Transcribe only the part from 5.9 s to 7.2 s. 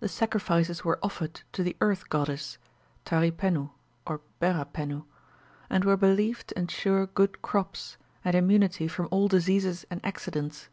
believed to ensure